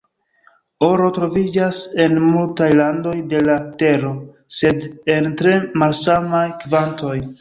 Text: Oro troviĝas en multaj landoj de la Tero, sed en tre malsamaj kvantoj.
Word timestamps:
Oro 0.85 1.09
troviĝas 1.17 1.81
en 2.05 2.15
multaj 2.23 2.69
landoj 2.79 3.13
de 3.35 3.41
la 3.49 3.57
Tero, 3.83 4.15
sed 4.61 4.89
en 5.17 5.29
tre 5.43 5.55
malsamaj 5.83 6.45
kvantoj. 6.65 7.15